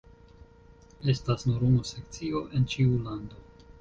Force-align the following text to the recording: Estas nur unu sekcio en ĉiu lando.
Estas 1.13 1.45
nur 1.49 1.67
unu 1.67 1.85
sekcio 1.91 2.43
en 2.61 2.67
ĉiu 2.75 2.97
lando. 3.09 3.45